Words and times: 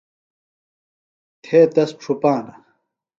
تھے 1.43 1.59
تس 1.73 1.89
ڇُھپانہ. 2.01 2.53